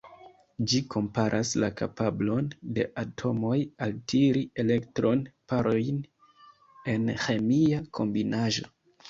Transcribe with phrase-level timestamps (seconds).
[0.69, 3.59] Ĝi komparas la kapablon de atomoj
[3.89, 6.01] altiri elektron-parojn
[6.97, 8.69] en ĥemia kombinaĵo.